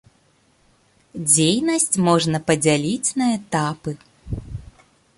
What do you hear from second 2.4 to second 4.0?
падзяліць на этапы.